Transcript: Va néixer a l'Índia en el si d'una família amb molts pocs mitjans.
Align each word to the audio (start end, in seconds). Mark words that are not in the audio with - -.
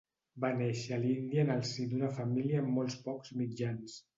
Va 0.45 0.49
néixer 0.61 0.95
a 0.95 0.99
l'Índia 1.03 1.43
en 1.45 1.53
el 1.57 1.61
si 1.73 1.87
d'una 1.91 2.11
família 2.17 2.65
amb 2.65 2.75
molts 2.79 2.99
pocs 3.07 3.37
mitjans. 3.45 4.05